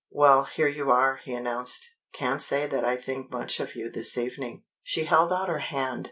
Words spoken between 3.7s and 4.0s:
you